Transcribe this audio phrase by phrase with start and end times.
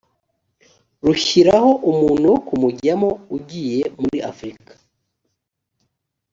[1.05, 4.71] rushyiraho umuntu wo kuwujyamo ugiye muri afurika